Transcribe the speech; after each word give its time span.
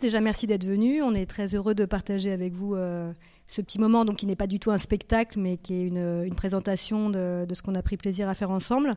Déjà, 0.00 0.22
merci 0.22 0.46
d'être 0.46 0.64
venu. 0.64 1.02
On 1.02 1.12
est 1.12 1.26
très 1.26 1.54
heureux 1.54 1.74
de 1.74 1.84
partager 1.84 2.32
avec 2.32 2.54
vous 2.54 2.74
euh, 2.74 3.12
ce 3.46 3.60
petit 3.60 3.78
moment, 3.78 4.06
donc 4.06 4.16
qui 4.16 4.26
n'est 4.26 4.36
pas 4.36 4.46
du 4.46 4.58
tout 4.58 4.70
un 4.70 4.78
spectacle, 4.78 5.38
mais 5.38 5.58
qui 5.58 5.74
est 5.74 5.86
une, 5.86 6.34
présentation 6.34 7.10
de, 7.10 7.46
ce 7.52 7.60
qu'on 7.60 7.74
a 7.74 7.82
pris 7.82 7.98
plaisir 7.98 8.26
à 8.26 8.34
faire 8.34 8.50
ensemble. 8.50 8.94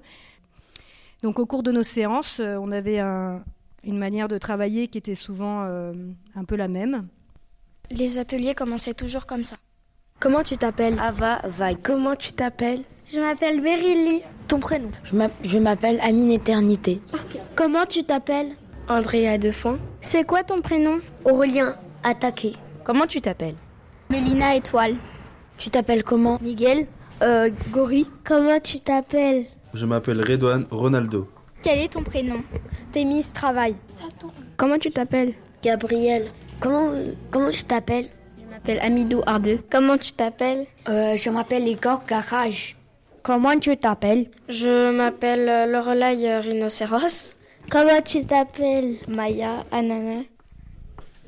Donc, 1.22 1.40
au 1.40 1.46
cours 1.46 1.62
de 1.62 1.72
nos 1.72 1.84
séances, 1.84 2.40
euh, 2.40 2.56
on 2.58 2.72
avait 2.72 3.00
une 3.00 3.98
manière 3.98 4.30
de 4.30 4.38
travailler 4.38 4.88
qui 4.88 4.98
était 4.98 5.16
souvent 5.16 5.64
euh, 5.64 5.94
un 6.36 6.46
peu 6.46 6.56
la 6.56 6.70
même. 6.70 7.08
Les 7.92 8.18
ateliers 8.18 8.56
commençaient 8.56 8.94
toujours 8.94 9.26
comme 9.26 9.44
ça. 9.44 9.58
Comment 10.22 10.42
tu 10.42 10.56
t'appelles? 10.56 10.98
Ava 11.00 11.42
Vague. 11.44 11.80
Comment 11.84 12.16
tu 12.16 12.32
t'appelles? 12.32 12.84
Je 13.08 13.20
m'appelle 13.20 13.60
Beryli. 13.60 14.22
Ton 14.48 14.60
prénom? 14.60 14.90
Je 15.44 15.58
m'appelle 15.60 16.00
Amine 16.02 16.32
Éternité. 16.32 17.02
Comment 17.56 17.86
tu 17.86 18.06
t'appelles? 18.06 18.56
Andrea 18.88 19.38
Defond. 19.38 19.80
C'est 20.02 20.26
quoi 20.26 20.44
ton 20.44 20.62
prénom? 20.62 21.00
Aurélien 21.26 21.76
Attaqué. 22.04 22.56
Comment 22.84 23.08
tu 23.08 23.22
t'appelles? 23.22 23.56
Mélina 24.10 24.56
Étoile. 24.56 24.96
Tu 25.58 25.70
t'appelles 25.70 26.04
comment? 26.04 26.38
Miguel 26.42 26.86
euh, 27.22 27.50
Gori. 27.72 28.08
Comment 28.24 28.60
tu 28.60 28.80
t'appelles? 28.80 29.46
Je 29.74 29.86
m'appelle 29.86 30.22
Redouane 30.22 30.66
Ronaldo. 30.70 31.30
Quel 31.62 31.80
est 31.80 31.94
ton 31.94 32.04
prénom? 32.04 32.44
Témis 32.92 33.24
Travail. 33.34 33.76
Comment 34.58 34.78
tu 34.78 34.92
t'appelles? 34.92 35.34
Gabriel. 35.64 36.26
Comment, 36.60 36.92
comment 37.32 37.50
tu 37.52 37.64
t'appelles? 37.64 38.10
Je 38.38 38.52
m'appelle 38.54 38.80
Amidou 38.82 39.22
Ardeux. 39.26 39.60
Comment 39.72 39.98
tu 39.98 40.12
t'appelles? 40.12 40.66
Euh, 40.90 41.16
Je 41.16 41.30
m'appelle 41.30 41.68
Igor 41.68 42.04
Garage. 42.08 42.76
Comment 43.22 43.58
tu 43.58 43.78
t'appelles? 43.78 44.28
Je 44.50 44.92
m'appelle 44.92 45.72
Lorelai 45.72 46.40
Rhinocéros. 46.40 47.33
Comment 47.70 48.02
tu 48.02 48.26
t'appelles 48.26 48.96
Maya 49.08 49.66
Anana. 49.72 50.22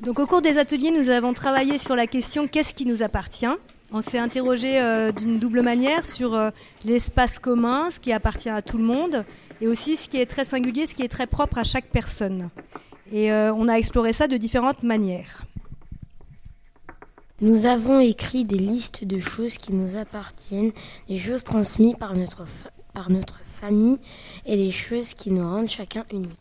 Donc 0.00 0.18
au 0.20 0.26
cours 0.26 0.42
des 0.42 0.58
ateliers, 0.58 0.90
nous 0.90 1.08
avons 1.08 1.32
travaillé 1.32 1.78
sur 1.78 1.96
la 1.96 2.06
question 2.06 2.46
qu'est-ce 2.46 2.74
qui 2.74 2.86
nous 2.86 3.02
appartient? 3.02 3.46
On 3.92 4.00
s'est 4.00 4.18
interrogé 4.18 4.80
euh, 4.80 5.12
d'une 5.12 5.38
double 5.38 5.62
manière 5.62 6.04
sur 6.04 6.34
euh, 6.34 6.50
l'espace 6.84 7.38
commun, 7.38 7.90
ce 7.90 8.00
qui 8.00 8.12
appartient 8.12 8.50
à 8.50 8.60
tout 8.60 8.78
le 8.78 8.84
monde, 8.84 9.24
et 9.60 9.68
aussi 9.68 9.96
ce 9.96 10.08
qui 10.08 10.18
est 10.18 10.26
très 10.26 10.44
singulier, 10.44 10.86
ce 10.86 10.94
qui 10.94 11.02
est 11.02 11.08
très 11.08 11.26
propre 11.26 11.58
à 11.58 11.64
chaque 11.64 11.86
personne. 11.86 12.50
Et 13.10 13.32
euh, 13.32 13.54
on 13.54 13.68
a 13.68 13.74
exploré 13.74 14.12
ça 14.12 14.26
de 14.26 14.36
différentes 14.36 14.82
manières. 14.82 15.44
Nous 17.40 17.66
avons 17.66 18.00
écrit 18.00 18.44
des 18.44 18.58
listes 18.58 19.04
de 19.04 19.18
choses 19.18 19.56
qui 19.56 19.72
nous 19.72 19.96
appartiennent, 19.96 20.72
des 21.08 21.18
choses 21.18 21.44
transmises 21.44 21.96
par 21.98 22.14
notre, 22.14 22.46
par 22.92 23.10
notre 23.10 23.40
famille 23.56 23.98
et 24.44 24.56
des 24.56 24.70
choses 24.70 25.14
qui 25.14 25.30
nous 25.30 25.42
rendent 25.42 25.68
chacun 25.68 26.04
unique. 26.12 26.38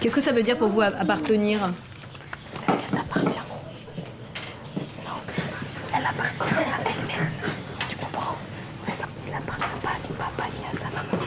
Qu'est-ce 0.00 0.14
que 0.14 0.20
ça 0.20 0.32
veut 0.32 0.42
dire 0.42 0.58
pour 0.58 0.68
vous 0.68 0.82
appartenir 0.82 1.60
Elle 2.68 2.98
appartient. 2.98 3.38
Non, 5.06 5.18
elle 5.96 6.04
appartient 6.04 6.54
à 6.54 6.80
elle-même. 6.90 7.30
Tu 7.88 7.96
comprends 7.96 8.36
Elle 9.26 9.32
n'appartient 9.32 9.80
pas 9.82 9.88
à 9.88 9.98
son 10.06 10.12
papa 10.12 10.44
ni 10.52 10.64
à 10.66 10.72
sa 10.78 10.90
maman. 10.90 11.24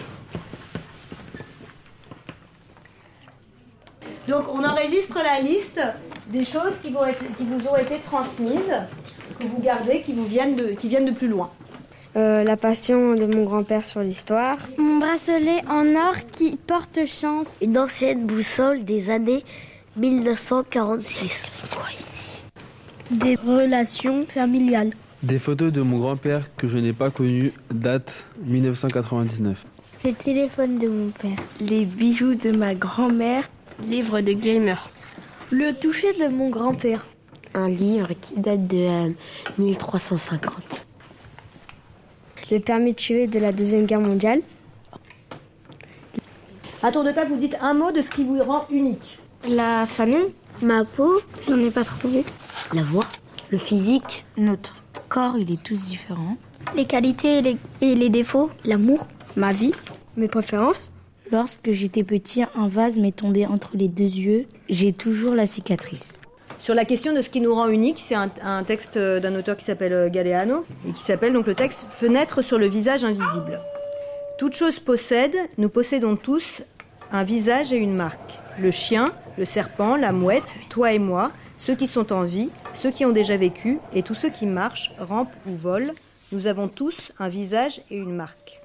Donc 4.27 4.53
on 4.53 4.63
enregistre 4.63 5.19
la 5.23 5.39
liste 5.41 5.79
des 6.27 6.43
choses 6.43 6.73
qui, 6.83 6.91
vont 6.91 7.05
être, 7.05 7.23
qui 7.37 7.45
vous 7.45 7.65
ont 7.67 7.77
été 7.77 7.99
transmises, 8.03 8.75
que 9.39 9.45
vous 9.45 9.61
gardez, 9.61 10.01
qui, 10.01 10.13
vous 10.13 10.25
viennent, 10.25 10.55
de, 10.55 10.67
qui 10.67 10.89
viennent 10.89 11.05
de 11.05 11.11
plus 11.11 11.29
loin. 11.29 11.49
Euh, 12.17 12.43
la 12.43 12.57
passion 12.57 13.13
de 13.15 13.25
mon 13.25 13.45
grand-père 13.45 13.85
sur 13.85 14.01
l'histoire. 14.01 14.57
Mon 14.77 14.97
bracelet 14.97 15.61
en 15.69 15.95
or 15.95 16.15
qui 16.31 16.57
porte 16.57 17.05
chance. 17.05 17.55
Une 17.61 17.77
ancienne 17.77 18.25
boussole 18.25 18.83
des 18.83 19.09
années 19.09 19.43
1946. 19.97 21.45
Quoi 21.73 21.85
ici? 21.97 22.41
Des 23.11 23.35
relations 23.35 24.25
familiales. 24.27 24.91
Des 25.23 25.37
photos 25.37 25.71
de 25.71 25.81
mon 25.81 25.99
grand-père 25.99 26.55
que 26.55 26.67
je 26.67 26.77
n'ai 26.77 26.93
pas 26.93 27.11
connu, 27.11 27.53
date 27.71 28.13
1999. 28.43 29.65
Le 30.03 30.13
téléphone 30.13 30.79
de 30.79 30.87
mon 30.87 31.09
père. 31.09 31.37
Les 31.61 31.85
bijoux 31.85 32.35
de 32.35 32.51
ma 32.51 32.75
grand-mère. 32.75 33.43
Livre 33.83 34.21
de 34.21 34.33
gamer. 34.33 34.89
Le 35.51 35.71
toucher 35.73 36.11
de 36.13 36.27
mon 36.27 36.49
grand-père. 36.49 37.05
Un 37.53 37.69
livre 37.69 38.09
qui 38.19 38.39
date 38.39 38.67
de 38.67 39.13
1350. 39.59 40.51
Euh, 40.51 40.81
le 42.51 42.59
permis 42.59 42.91
de 42.91 42.97
tuer 42.97 43.27
de 43.27 43.39
la 43.39 43.51
Deuxième 43.51 43.85
Guerre 43.85 44.01
mondiale. 44.01 44.41
À 46.81 46.91
tour 46.91 47.03
de 47.03 47.11
table, 47.11 47.31
vous 47.31 47.39
dites 47.39 47.55
un 47.61 47.73
mot 47.73 47.91
de 47.91 48.01
ce 48.01 48.09
qui 48.09 48.23
vous 48.23 48.41
rend 48.43 48.65
unique. 48.71 49.19
La 49.49 49.85
famille, 49.85 50.33
ma 50.61 50.83
peau, 50.83 51.21
j'en 51.47 51.59
ai 51.59 51.71
pas 51.71 51.83
trouvé. 51.83 52.25
La 52.73 52.83
voix, 52.83 53.05
le 53.51 53.57
physique, 53.57 54.25
notre 54.37 54.75
corps, 55.07 55.37
il 55.37 55.51
est 55.51 55.61
tous 55.61 55.87
différent. 55.87 56.37
Les 56.75 56.85
qualités 56.85 57.39
et 57.39 57.41
les, 57.41 57.57
et 57.81 57.95
les 57.95 58.09
défauts, 58.09 58.49
l'amour, 58.65 59.07
ma 59.35 59.51
vie, 59.51 59.73
mes 60.17 60.27
préférences. 60.27 60.91
Lorsque 61.31 61.71
j'étais 61.71 62.03
petit, 62.03 62.43
un 62.55 62.67
vase 62.69 62.97
m'est 62.97 63.15
tombé 63.15 63.45
entre 63.45 63.71
les 63.73 63.89
deux 63.89 64.03
yeux. 64.03 64.45
J'ai 64.69 64.93
toujours 64.93 65.35
la 65.35 65.45
cicatrice. 65.45 66.19
Sur 66.59 66.73
la 66.73 66.85
question 66.85 67.13
de 67.13 67.21
ce 67.21 67.29
qui 67.29 67.41
nous 67.41 67.53
rend 67.53 67.67
unique, 67.67 67.99
c'est 67.99 68.15
un, 68.15 68.63
texte 68.63 68.97
d'un 68.97 69.35
auteur 69.35 69.57
qui 69.57 69.65
s'appelle 69.65 69.93
euh, 69.93 70.09
Galeano 70.09 70.65
et 70.87 70.91
qui 70.93 71.01
s'appelle 71.01 71.33
donc 71.33 71.45
le 71.45 71.53
texte 71.53 71.85
Fenêtre 71.89 72.41
sur 72.41 72.57
le 72.57 72.67
visage 72.67 73.03
invisible. 73.03 73.59
Toute 74.37 74.55
chose 74.55 74.79
possède, 74.79 75.35
nous 75.57 75.69
possédons 75.69 76.15
tous 76.15 76.61
un 77.11 77.23
visage 77.23 77.73
et 77.73 77.77
une 77.77 77.95
marque. 77.95 78.39
Le 78.59 78.71
chien, 78.71 79.13
le 79.37 79.45
serpent, 79.45 79.97
la 79.97 80.11
mouette, 80.11 80.43
toi 80.69 80.93
et 80.93 80.99
moi, 80.99 81.31
ceux 81.57 81.75
qui 81.75 81.87
sont 81.87 82.13
en 82.13 82.23
vie, 82.23 82.49
ceux 82.73 82.91
qui 82.91 83.05
ont 83.05 83.11
déjà 83.11 83.37
vécu 83.37 83.79
et 83.93 84.01
tous 84.01 84.15
ceux 84.15 84.29
qui 84.29 84.45
marchent, 84.45 84.91
rampent 84.99 85.33
ou 85.47 85.55
volent, 85.55 85.93
nous 86.31 86.47
avons 86.47 86.67
tous 86.67 87.11
un 87.19 87.27
visage 87.27 87.81
et 87.91 87.97
une 87.97 88.15
marque. 88.15 88.61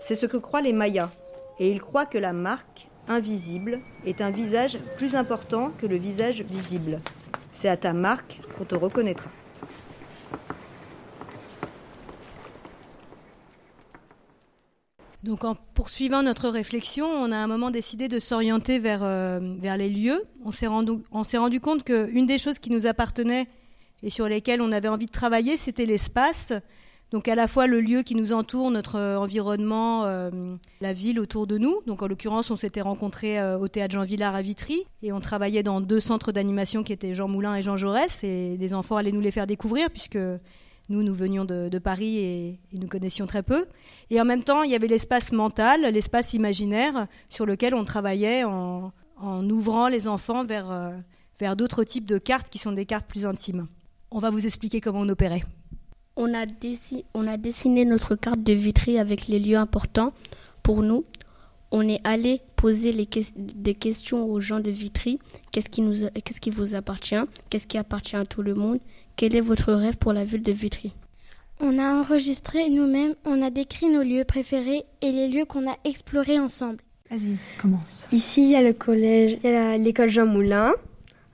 C'est 0.00 0.14
ce 0.14 0.26
que 0.26 0.36
croient 0.36 0.62
les 0.62 0.72
Mayas, 0.72 1.10
et 1.58 1.70
ils 1.70 1.80
croient 1.80 2.06
que 2.06 2.18
la 2.18 2.32
marque, 2.32 2.88
invisible, 3.08 3.80
est 4.04 4.20
un 4.20 4.30
visage 4.30 4.78
plus 4.96 5.14
important 5.14 5.72
que 5.78 5.86
le 5.86 5.96
visage 5.96 6.42
visible. 6.42 7.00
C'est 7.52 7.68
à 7.68 7.76
ta 7.76 7.92
marque 7.92 8.40
qu'on 8.56 8.64
te 8.64 8.74
reconnaîtra. 8.74 9.30
Donc 15.24 15.44
en 15.44 15.54
poursuivant 15.54 16.22
notre 16.22 16.50
réflexion, 16.50 17.06
on 17.06 17.32
a 17.32 17.36
un 17.36 17.46
moment 17.46 17.70
décidé 17.70 18.08
de 18.08 18.18
s'orienter 18.18 18.78
vers, 18.78 19.02
euh, 19.02 19.40
vers 19.58 19.78
les 19.78 19.88
lieux. 19.88 20.22
On 20.44 20.50
s'est 20.50 20.66
rendu, 20.66 20.92
rendu 21.10 21.60
compte 21.60 21.82
qu'une 21.82 22.26
des 22.26 22.36
choses 22.36 22.58
qui 22.58 22.70
nous 22.70 22.86
appartenait 22.86 23.48
et 24.02 24.10
sur 24.10 24.28
lesquelles 24.28 24.60
on 24.60 24.70
avait 24.70 24.88
envie 24.88 25.06
de 25.06 25.10
travailler, 25.10 25.56
c'était 25.56 25.86
l'espace. 25.86 26.52
Donc 27.14 27.28
à 27.28 27.36
la 27.36 27.46
fois 27.46 27.68
le 27.68 27.80
lieu 27.80 28.02
qui 28.02 28.16
nous 28.16 28.32
entoure, 28.32 28.72
notre 28.72 28.96
euh, 28.96 29.16
environnement, 29.16 30.04
euh, 30.04 30.56
la 30.80 30.92
ville 30.92 31.20
autour 31.20 31.46
de 31.46 31.58
nous. 31.58 31.80
Donc 31.86 32.02
en 32.02 32.08
l'occurrence, 32.08 32.50
on 32.50 32.56
s'était 32.56 32.80
rencontrés 32.80 33.38
euh, 33.38 33.56
au 33.56 33.68
théâtre 33.68 33.94
Jean 33.94 34.02
Villard 34.02 34.34
à 34.34 34.42
Vitry 34.42 34.84
et 35.00 35.12
on 35.12 35.20
travaillait 35.20 35.62
dans 35.62 35.80
deux 35.80 36.00
centres 36.00 36.32
d'animation 36.32 36.82
qui 36.82 36.92
étaient 36.92 37.14
Jean 37.14 37.28
Moulin 37.28 37.54
et 37.54 37.62
Jean 37.62 37.76
Jaurès 37.76 38.24
et 38.24 38.56
les 38.56 38.74
enfants 38.74 38.96
allaient 38.96 39.12
nous 39.12 39.20
les 39.20 39.30
faire 39.30 39.46
découvrir 39.46 39.90
puisque 39.90 40.18
nous, 40.88 41.04
nous 41.04 41.14
venions 41.14 41.44
de, 41.44 41.78
Paris 41.78 42.18
et, 42.18 42.58
nous 42.72 42.88
connaissions 42.88 43.28
très 43.28 43.44
peu. 43.44 43.66
Et 44.10 44.20
en 44.20 44.24
même 44.24 44.42
temps, 44.42 44.64
il 44.64 44.72
y 44.72 44.74
avait 44.74 44.88
l'espace 44.88 45.30
mental, 45.30 45.82
l'espace 45.82 46.34
imaginaire 46.34 47.06
sur 47.28 47.46
lequel 47.46 47.76
on 47.76 47.84
travaillait 47.84 48.42
en, 48.42 48.90
ouvrant 49.48 49.86
les 49.86 50.08
enfants 50.08 50.44
vers, 50.44 50.92
vers 51.38 51.54
d'autres 51.54 51.84
types 51.84 52.06
de 52.06 52.18
cartes 52.18 52.48
qui 52.48 52.58
sont 52.58 52.72
des 52.72 52.86
cartes 52.86 53.06
plus 53.06 53.24
intimes. 53.24 53.68
On 54.10 54.18
va 54.18 54.30
vous 54.30 54.46
expliquer 54.46 54.80
comment 54.80 55.02
on 55.02 55.08
opérait. 55.08 55.44
On 56.16 56.32
a, 56.32 56.46
dessiné 57.36 57.84
notre 57.84 58.14
carte 58.14 58.42
de 58.42 58.52
Vitry 58.52 58.98
avec 58.98 59.26
les 59.26 59.38
lieux 59.38 59.56
importants 59.56 60.12
pour 60.62 60.82
nous. 60.82 61.04
On 61.72 61.88
est 61.88 62.00
allé 62.04 62.40
poser 62.56 62.94
des 63.36 63.74
questions 63.74 64.24
aux 64.24 64.40
gens 64.40 64.60
de 64.60 64.70
Vitry. 64.70 65.18
Qu'est-ce 65.50 65.68
qui, 65.68 65.82
qu'est-ce 66.24 66.40
qui 66.40 66.50
vous 66.50 66.74
appartient? 66.74 67.24
Qu'est-ce 67.50 67.66
qui 67.66 67.78
appartient 67.78 68.16
à 68.16 68.24
tout 68.24 68.42
le 68.42 68.54
monde? 68.54 68.78
Quel 69.16 69.34
est 69.34 69.40
votre 69.40 69.72
rêve 69.72 69.96
pour 69.96 70.12
la 70.12 70.24
ville 70.24 70.42
de 70.42 70.52
Vitry? 70.52 70.92
On 71.60 71.78
a 71.78 72.00
enregistré 72.00 72.68
nous-mêmes, 72.68 73.14
on 73.24 73.40
a 73.42 73.50
décrit 73.50 73.88
nos 73.88 74.02
lieux 74.02 74.24
préférés 74.24 74.84
et 75.02 75.12
les 75.12 75.28
lieux 75.28 75.44
qu'on 75.44 75.68
a 75.68 75.76
explorés 75.84 76.38
ensemble. 76.38 76.78
Vas-y, 77.10 77.36
commence. 77.60 78.08
Ici, 78.12 78.42
il 78.42 78.50
y 78.50 78.56
a 78.56 78.62
le 78.62 78.72
collège, 78.72 79.38
il 79.44 79.50
y 79.50 79.54
a 79.54 79.76
l'école 79.78 80.08
Jean 80.08 80.26
Moulin. 80.26 80.72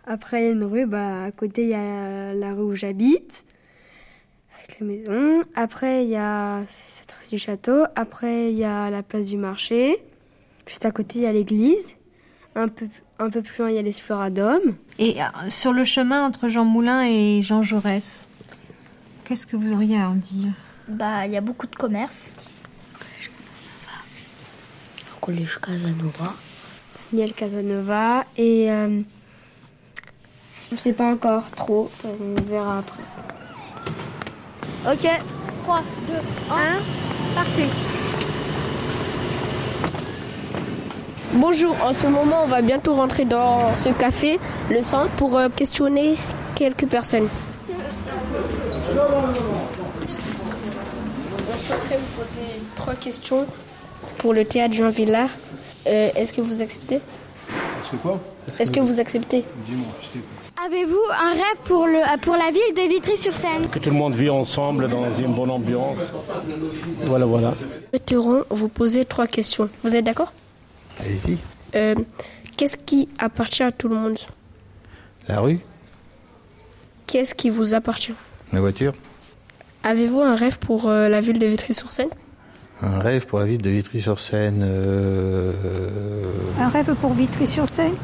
Après, 0.04 0.42
il 0.42 0.46
y 0.46 0.48
a 0.48 0.52
une 0.52 0.64
rue, 0.64 0.86
bah, 0.86 1.24
à 1.24 1.32
côté, 1.32 1.64
il 1.64 1.68
y 1.70 1.74
a 1.74 2.34
la 2.34 2.52
rue 2.52 2.64
où 2.64 2.74
j'habite 2.74 3.44
la 4.78 4.86
maison. 4.86 5.44
Après, 5.54 6.04
il 6.04 6.10
y 6.10 6.16
a 6.16 6.62
cette 6.66 7.12
rue 7.12 7.28
du 7.28 7.38
château. 7.38 7.84
Après, 7.96 8.50
il 8.50 8.58
y 8.58 8.64
a 8.64 8.90
la 8.90 9.02
place 9.02 9.26
du 9.26 9.36
marché. 9.36 9.96
Juste 10.66 10.84
à 10.84 10.90
côté, 10.90 11.20
il 11.20 11.22
y 11.22 11.26
a 11.26 11.32
l'église. 11.32 11.94
Un 12.54 12.68
peu, 12.68 12.86
un 13.18 13.30
peu 13.30 13.42
plus 13.42 13.58
loin, 13.58 13.70
il 13.70 13.76
y 13.76 13.78
a 13.78 13.82
l'Esploradome. 13.82 14.74
Et 14.98 15.22
euh, 15.22 15.24
sur 15.48 15.72
le 15.72 15.84
chemin 15.84 16.24
entre 16.24 16.48
Jean 16.48 16.64
Moulin 16.64 17.06
et 17.06 17.42
Jean 17.42 17.62
Jaurès, 17.62 18.28
qu'est-ce 19.24 19.46
que 19.46 19.56
vous 19.56 19.72
auriez 19.72 20.00
à 20.00 20.10
en 20.10 20.14
dire? 20.14 20.52
Bah, 20.88 21.26
il 21.26 21.32
y 21.32 21.36
a 21.36 21.40
beaucoup 21.40 21.66
de 21.66 21.76
commerces. 21.76 22.36
collège 25.20 25.58
Casanova. 25.60 26.34
Daniel 27.12 27.32
Casanova. 27.32 28.24
Et 28.36 28.70
euh, 28.70 29.00
on 30.70 30.74
ne 30.74 30.76
sait 30.76 30.92
pas 30.92 31.12
encore 31.12 31.50
trop. 31.50 31.90
On 32.04 32.40
verra 32.42 32.78
après. 32.78 33.02
Ok, 34.86 35.06
3, 35.64 35.82
2, 36.08 36.14
1, 36.50 36.54
partez. 37.34 37.68
Bonjour, 41.34 41.76
en 41.84 41.92
ce 41.92 42.06
moment 42.06 42.40
on 42.44 42.46
va 42.46 42.62
bientôt 42.62 42.94
rentrer 42.94 43.24
dans 43.24 43.72
ce 43.74 43.90
café, 43.90 44.38
le 44.70 44.80
centre, 44.82 45.10
pour 45.10 45.36
euh, 45.36 45.48
questionner 45.54 46.16
quelques 46.54 46.86
personnes. 46.86 47.28
On 51.52 51.58
souhaiterait 51.58 51.98
vous 51.98 52.22
poser 52.22 52.46
trois 52.76 52.94
questions 52.94 53.46
pour 54.18 54.32
le 54.34 54.44
théâtre 54.44 54.74
Jean 54.74 54.90
Villard. 54.90 55.28
Euh, 55.86 56.08
Est-ce 56.16 56.32
que 56.32 56.40
vous 56.40 56.60
acceptez? 56.60 56.96
Est-ce 56.96 57.90
que 57.92 57.96
quoi? 57.96 58.18
Est-ce 58.58 58.70
que 58.70 58.80
vous 58.80 58.98
acceptez? 58.98 59.44
Dis-moi, 59.66 59.86
je 60.02 60.08
t'écoute. 60.08 60.49
Avez-vous 60.66 61.00
un 61.10 61.28
rêve 61.32 61.60
pour, 61.64 61.86
le, 61.86 62.18
pour 62.20 62.34
la 62.36 62.50
ville 62.50 62.74
de 62.76 62.88
Vitry-sur-Seine 62.92 63.68
Que 63.70 63.78
tout 63.78 63.88
le 63.90 63.96
monde 63.96 64.14
vit 64.14 64.28
ensemble 64.28 64.88
dans 64.88 65.10
une 65.12 65.32
bonne 65.32 65.50
ambiance. 65.50 66.12
Voilà, 67.06 67.24
voilà. 67.24 67.54
Souhaiterons 67.90 68.44
vous 68.50 68.68
poser 68.68 69.04
trois 69.06 69.26
questions. 69.26 69.70
Vous 69.82 69.94
êtes 69.96 70.04
d'accord? 70.04 70.32
Allez-y. 71.00 71.38
Euh, 71.74 71.94
Qu'est-ce 72.56 72.76
qui 72.76 73.08
appartient 73.18 73.62
à 73.62 73.72
tout 73.72 73.88
le 73.88 73.94
monde? 73.94 74.18
La 75.28 75.40
rue 75.40 75.60
Qu'est-ce 77.06 77.34
qui 77.34 77.48
vous 77.48 77.72
appartient? 77.72 78.12
La 78.52 78.60
voiture 78.60 78.92
Avez-vous 79.82 80.20
un 80.20 80.34
rêve 80.34 80.58
pour 80.58 80.88
euh, 80.88 81.08
la 81.08 81.20
ville 81.22 81.38
de 81.38 81.46
Vitry-sur-Seine? 81.46 82.10
Un 82.82 82.98
rêve 82.98 83.24
pour 83.26 83.38
la 83.38 83.46
ville 83.46 83.62
de 83.62 83.70
Vitry-sur-Seine. 83.70 84.60
euh, 84.62 85.52
Un 86.58 86.68
rêve 86.68 86.94
pour 87.00 87.14
Vitry-sur-Seine? 87.14 87.94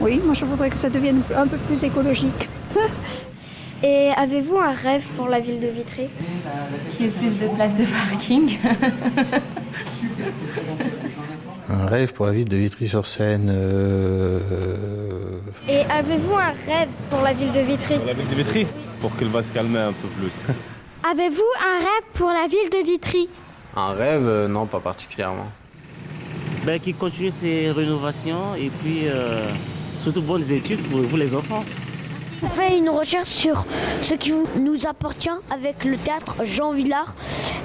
Oui, 0.00 0.20
moi 0.24 0.34
je 0.34 0.44
voudrais 0.44 0.70
que 0.70 0.76
ça 0.76 0.90
devienne 0.90 1.22
un 1.34 1.46
peu 1.46 1.56
plus 1.56 1.82
écologique. 1.84 2.48
Et 3.82 4.10
avez-vous 4.16 4.56
un 4.58 4.72
rêve 4.72 5.06
pour 5.16 5.28
la 5.28 5.38
ville 5.40 5.60
de 5.60 5.66
Vitry 5.68 6.08
Qu'il 6.88 7.06
y 7.06 7.08
ait 7.08 7.12
plus 7.12 7.36
de 7.38 7.46
places 7.48 7.76
de 7.76 7.84
parking. 7.84 8.58
Un 11.68 11.86
rêve 11.86 12.12
pour 12.12 12.26
la 12.26 12.32
ville 12.32 12.48
de 12.48 12.56
Vitry-sur-Seine. 12.56 13.48
euh, 13.50 14.38
Et 15.68 15.80
avez-vous 15.90 16.34
un 16.36 16.52
rêve 16.66 16.88
pour 17.10 17.22
la 17.22 17.32
ville 17.32 17.52
de 17.52 17.58
Vitry 17.60 17.96
Pour 17.96 18.06
la 18.06 18.12
ville 18.14 18.28
de 18.28 18.34
Vitry 18.36 18.66
Pour 19.00 19.14
qu'elle 19.16 19.28
va 19.28 19.42
se 19.42 19.50
calmer 19.52 19.80
un 19.80 19.92
peu 19.92 20.06
plus. 20.08 20.42
Avez-vous 21.10 21.42
un 21.60 21.78
rêve 21.78 22.04
pour 22.14 22.28
la 22.28 22.46
ville 22.46 22.70
de 22.70 22.84
Vitry 22.86 23.28
Un 23.76 23.92
rêve, 23.94 24.26
euh, 24.26 24.46
non, 24.48 24.66
pas 24.66 24.78
particulièrement. 24.80 25.48
Ben, 26.64 26.78
qui 26.80 26.94
continue 26.94 27.30
ses 27.32 27.70
rénovations 27.72 28.54
et 28.56 28.70
puis 28.82 29.02
euh, 29.08 29.48
surtout 30.12 30.22
bonnes 30.22 30.48
études 30.52 30.80
pour 30.82 31.00
vous 31.00 31.16
les 31.16 31.34
enfants. 31.34 31.64
On 32.40 32.46
fait 32.46 32.78
une 32.78 32.88
recherche 32.88 33.26
sur 33.26 33.64
ce 34.02 34.14
qui 34.14 34.32
nous 34.60 34.86
appartient 34.86 35.28
avec 35.50 35.84
le 35.84 35.96
théâtre 35.96 36.36
Jean 36.44 36.72
Villard 36.72 37.16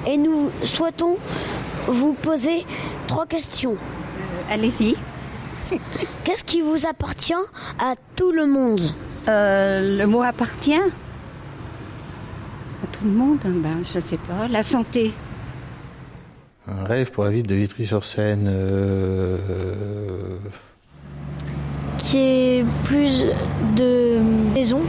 et 0.08 0.16
nous 0.16 0.50
souhaitons 0.64 1.18
vous 1.86 2.14
poser 2.14 2.66
trois 3.06 3.26
questions. 3.26 3.76
Allez-y. 4.50 4.96
Qu'est-ce 6.24 6.42
qui 6.42 6.62
vous 6.62 6.84
appartient 6.84 7.32
à 7.78 7.94
tout 8.16 8.32
le 8.32 8.46
monde? 8.46 8.80
Euh, 9.28 9.98
le 9.98 10.06
mot 10.08 10.22
appartient? 10.22 10.74
À 10.74 12.86
tout 12.90 13.04
le 13.04 13.12
monde? 13.12 13.38
Ben, 13.44 13.84
je 13.84 14.00
sais 14.00 14.18
pas. 14.18 14.48
La 14.48 14.64
santé. 14.64 15.12
Un 16.66 16.82
rêve 16.84 17.12
pour 17.12 17.22
la 17.22 17.30
ville 17.30 17.46
de 17.46 17.54
Vitry-sur-Seine. 17.54 18.48
euh, 18.48 19.36
Qui 22.02 22.18
est 22.18 22.64
plus 22.84 23.24
de 23.76 24.18
maisons 24.54 24.82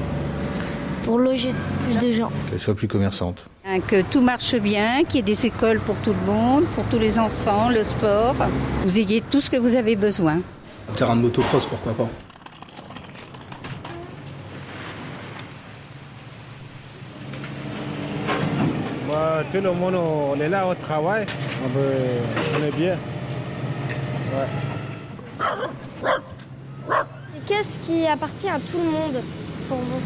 pour 1.05 1.19
loger 1.19 1.53
plus 1.85 1.97
de 1.99 2.11
gens. 2.11 2.31
Qu'elle 2.49 2.59
soit 2.59 2.75
plus 2.75 2.87
commerçante. 2.87 3.45
Hein, 3.65 3.79
Que 3.87 4.01
tout 4.01 4.19
marche 4.21 4.55
bien, 4.55 5.03
qu'il 5.03 5.17
y 5.17 5.19
ait 5.19 5.21
des 5.21 5.45
écoles 5.45 5.79
pour 5.79 5.95
tout 5.97 6.13
le 6.13 6.31
monde, 6.31 6.63
pour 6.75 6.83
tous 6.85 6.99
les 6.99 7.19
enfants, 7.19 7.69
le 7.69 7.83
sport. 7.83 8.35
Vous 8.83 8.97
ayez 8.99 9.21
tout 9.21 9.41
ce 9.41 9.49
que 9.49 9.57
vous 9.57 9.75
avez 9.75 9.95
besoin. 9.95 10.39
Un 10.89 10.93
terrain 10.95 11.15
de 11.15 11.21
motocross, 11.21 11.65
pourquoi 11.65 11.93
pas 11.93 12.09
tout 19.51 19.61
le 19.61 19.71
monde, 19.73 19.95
on 19.95 20.39
est 20.39 20.49
là 20.49 20.67
au 20.67 20.73
travail. 20.75 21.25
On, 21.63 21.67
veut- 21.77 22.59
on 22.59 22.63
est 22.65 22.75
bien. 22.75 22.95
Ouais. 24.33 24.47
Qu'est-ce 27.47 27.79
qui 27.79 28.05
appartient 28.07 28.47
à 28.49 28.59
tout 28.59 28.77
le 28.77 28.89
monde 28.89 29.21
pour 29.67 29.77
vous 29.77 29.99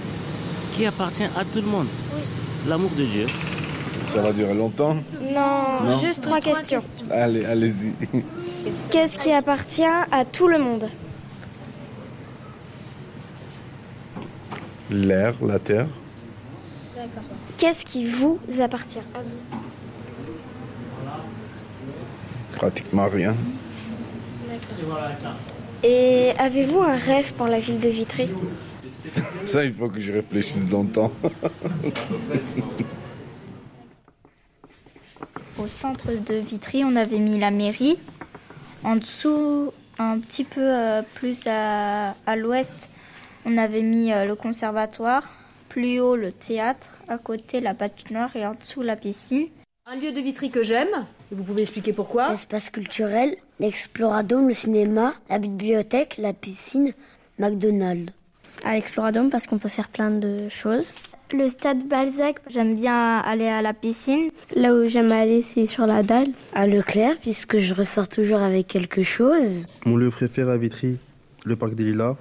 Qui 0.74 0.86
appartient 0.86 1.24
à 1.24 1.45
tout 1.45 1.62
le 1.62 1.68
monde 1.68 1.88
L'amour 2.68 2.89
de 2.98 3.06
Dieu. 3.06 3.28
Ça 4.07 4.22
va 4.22 4.31
durer 4.31 4.54
longtemps 4.56 4.95
non, 5.22 5.84
Non. 5.86 6.00
juste 6.00 6.22
trois 6.22 6.39
questions. 6.39 6.81
Allez, 7.12 7.45
allez-y. 7.45 7.94
Qu'est-ce 8.89 9.19
qui 9.19 9.31
appartient 9.31 9.84
à 10.12 10.25
tout 10.25 10.48
le 10.48 10.57
monde 10.57 10.89
L'air, 14.89 15.36
la 15.42 15.60
terre. 15.60 15.88
Qu'est-ce 17.57 17.86
qui 17.86 18.07
vous 18.07 18.39
appartient 18.62 19.00
à 19.00 19.22
vous 19.22 19.38
Pratiquement 22.56 23.07
rien. 23.07 23.36
Et 25.83 26.31
avez-vous 26.38 26.81
un 26.81 26.95
rêve 26.95 27.33
pour 27.33 27.47
la 27.47 27.59
ville 27.59 27.79
de 27.79 27.89
Vitry 27.89 28.29
Ça, 29.45 29.63
il 29.63 29.74
faut 29.74 29.89
que 29.89 30.00
je 30.00 30.12
réfléchisse 30.12 30.69
longtemps. 30.69 31.12
Au 35.57 35.68
centre 35.68 36.12
de 36.12 36.35
Vitry, 36.35 36.83
on 36.83 36.95
avait 36.95 37.19
mis 37.19 37.39
la 37.39 37.51
mairie. 37.51 37.97
En 38.83 38.95
dessous, 38.95 39.71
un 39.97 40.19
petit 40.19 40.44
peu 40.44 40.62
euh, 40.62 41.01
plus 41.15 41.47
à, 41.47 42.15
à 42.25 42.35
l'ouest, 42.35 42.89
on 43.45 43.57
avait 43.57 43.81
mis 43.81 44.12
euh, 44.12 44.25
le 44.25 44.35
conservatoire. 44.35 45.24
Plus 45.69 46.00
haut, 46.00 46.15
le 46.15 46.31
théâtre. 46.31 46.98
À 47.07 47.17
côté, 47.17 47.62
la 47.62 47.74
patinoire. 47.74 48.36
Et 48.36 48.46
en 48.46 48.53
dessous, 48.53 48.81
la 48.81 48.96
piscine. 48.96 49.48
Un 49.89 49.96
lieu 50.01 50.12
de 50.12 50.20
Vitry 50.20 50.50
que 50.50 50.63
j'aime, 50.63 50.89
et 51.32 51.36
vous 51.36 51.46
pouvez 51.46 51.62
expliquer 51.62 51.94
pourquoi 51.94 52.32
L'espace 52.32 52.70
culturel, 52.70 53.38
l'exploradome, 53.62 54.50
le 54.50 54.53
cinéma, 54.53 55.13
la 55.29 55.39
bibliothèque, 55.39 56.17
la 56.17 56.34
piscine, 56.34 56.91
McDonald's. 57.39 58.12
À 58.65 58.74
l'Exploradome, 58.74 59.29
parce 59.29 59.48
qu'on 59.48 59.60
peut 59.60 59.70
faire 59.70 59.88
plein 59.88 60.12
de 60.12 60.50
choses. 60.50 60.94
Le 61.32 61.48
stade 61.48 61.88
Balzac, 61.88 62.41
j'aime 62.50 62.75
bien 62.75 63.20
aller 63.20 63.48
à 63.48 63.62
la 63.62 63.74
piscine. 63.74 64.29
Là 64.58 64.74
où 64.74 64.84
j'aime 64.84 65.13
aller, 65.13 65.41
c'est 65.41 65.67
sur 65.67 65.86
la 65.86 66.03
dalle. 66.03 66.32
À 66.53 66.67
Leclerc, 66.67 67.15
puisque 67.22 67.60
je 67.60 67.74
ressors 67.74 68.10
toujours 68.10 68.39
avec 68.39 68.67
quelque 68.67 69.03
chose. 69.03 69.67
Mon 69.86 69.96
lieu 69.96 70.12
préféré 70.12 70.51
à 70.51 70.58
Vitry, 70.58 70.98
le 71.46 71.56
parc 71.56 71.75
des 71.75 71.86
Lilas. 71.86 72.17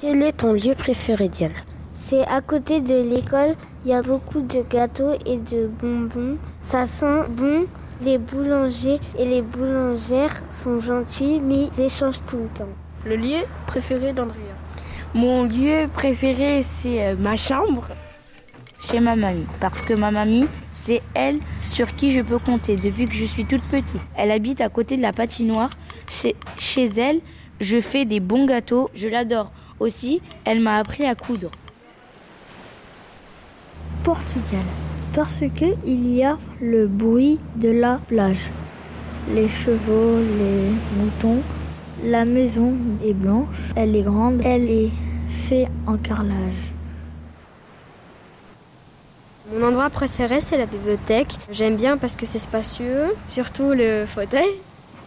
Quel 0.00 0.22
est 0.22 0.38
ton 0.38 0.54
lieu 0.54 0.74
préféré, 0.74 1.28
Diane? 1.28 1.52
C'est 1.92 2.26
à 2.26 2.40
côté 2.40 2.80
de 2.80 2.94
l'école. 2.94 3.56
Il 3.86 3.90
y 3.90 3.94
a 3.94 4.02
beaucoup 4.02 4.40
de 4.40 4.64
gâteaux 4.68 5.12
et 5.24 5.36
de 5.36 5.68
bonbons. 5.68 6.38
Ça 6.60 6.88
sent 6.88 7.22
bon. 7.28 7.66
Les 8.02 8.18
boulangers 8.18 8.98
et 9.16 9.24
les 9.24 9.42
boulangères 9.42 10.42
sont 10.50 10.80
gentils, 10.80 11.38
mais 11.38 11.68
ils 11.78 11.84
échangent 11.84 12.24
tout 12.26 12.38
le 12.38 12.48
temps. 12.48 12.68
Le 13.04 13.14
lieu 13.14 13.44
préféré 13.68 14.12
d'Andrea 14.12 14.56
Mon 15.14 15.44
lieu 15.44 15.86
préféré, 15.94 16.64
c'est 16.68 17.00
euh, 17.00 17.14
ma 17.16 17.36
chambre 17.36 17.86
chez 18.80 18.98
ma 18.98 19.14
mamie. 19.14 19.46
Parce 19.60 19.80
que 19.82 19.94
ma 19.94 20.10
mamie, 20.10 20.48
c'est 20.72 21.00
elle 21.14 21.38
sur 21.64 21.86
qui 21.94 22.10
je 22.10 22.24
peux 22.24 22.40
compter 22.40 22.74
depuis 22.74 23.04
que 23.04 23.14
je 23.14 23.24
suis 23.24 23.44
toute 23.44 23.62
petite. 23.68 24.02
Elle 24.16 24.32
habite 24.32 24.60
à 24.60 24.68
côté 24.68 24.96
de 24.96 25.02
la 25.02 25.12
patinoire. 25.12 25.70
Chez, 26.10 26.34
chez 26.58 26.86
elle, 26.86 27.20
je 27.60 27.80
fais 27.80 28.04
des 28.04 28.18
bons 28.18 28.46
gâteaux. 28.46 28.90
Je 28.96 29.06
l'adore. 29.06 29.52
Aussi, 29.78 30.22
elle 30.44 30.58
m'a 30.58 30.78
appris 30.78 31.04
à 31.04 31.14
coudre. 31.14 31.52
Portugal. 34.06 34.62
Parce 35.14 35.40
que 35.40 35.64
il 35.84 36.14
y 36.14 36.22
a 36.22 36.38
le 36.60 36.86
bruit 36.86 37.40
de 37.56 37.70
la 37.70 37.98
plage. 38.06 38.52
Les 39.34 39.48
chevaux, 39.48 40.20
les 40.20 40.70
moutons. 40.96 41.42
La 42.04 42.24
maison 42.24 42.74
est 43.04 43.14
blanche. 43.14 43.72
Elle 43.74 43.96
est 43.96 44.02
grande. 44.02 44.42
Elle 44.44 44.70
est 44.70 44.92
faite 45.28 45.66
en 45.88 45.96
carrelage. 45.96 46.72
Mon 49.52 49.66
endroit 49.66 49.90
préféré, 49.90 50.40
c'est 50.40 50.56
la 50.56 50.66
bibliothèque. 50.66 51.34
J'aime 51.50 51.74
bien 51.74 51.96
parce 51.96 52.14
que 52.14 52.26
c'est 52.26 52.38
spacieux, 52.38 53.06
surtout 53.26 53.72
le 53.72 54.06
fauteuil. 54.06 54.52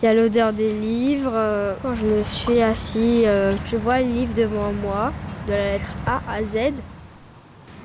Il 0.01 0.08
y 0.08 0.10
a 0.10 0.13
l'odeur 0.13 0.51
des 0.51 0.74
livres. 0.74 1.38
Quand 1.82 1.96
je 1.96 2.06
me 2.06 2.24
suis 2.24 2.62
assis, 2.62 3.24
euh, 3.25 3.56
je 3.72 3.77
vois 3.77 4.00
le 4.00 4.08
livre 4.08 4.34
devant 4.34 4.74
moi, 4.84 5.13
de 5.48 5.53
la 5.53 5.72
lettre 5.72 5.96
A 6.06 6.22
à 6.29 6.44
Z. 6.44 6.74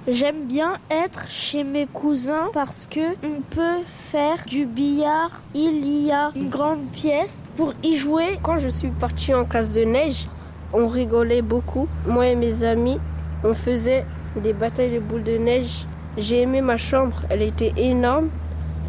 J'aime 0.07 0.45
bien 0.45 0.75
être 0.91 1.31
chez 1.31 1.65
mes 1.65 1.87
cousins 1.87 2.51
parce 2.53 2.87
que 2.87 3.01
on 3.23 3.41
peut 3.41 3.83
faire 3.87 4.45
du 4.47 4.67
billard. 4.67 5.41
Il 5.55 6.05
y 6.05 6.13
a 6.13 6.31
une 6.37 6.51
grande 6.51 6.85
pièce 6.93 7.43
pour 7.57 7.73
y 7.83 7.97
jouer. 7.97 8.39
Quand 8.43 8.59
je 8.59 8.69
suis 8.69 8.91
partie 8.91 9.33
en 9.33 9.47
classe 9.47 9.73
de 9.73 9.83
neige, 9.83 10.29
on 10.75 10.89
rigolait 10.89 11.41
beaucoup. 11.41 11.89
Moi 12.07 12.27
et 12.27 12.35
mes 12.35 12.65
amis, 12.65 12.99
on 13.45 13.55
faisait 13.55 14.05
des 14.37 14.53
batailles 14.53 14.93
de 14.93 14.99
boules 14.99 15.23
de 15.23 15.39
neige. 15.39 15.87
J'ai 16.19 16.43
aimé 16.43 16.61
ma 16.61 16.77
chambre, 16.77 17.23
elle 17.31 17.41
était 17.41 17.73
énorme. 17.79 18.29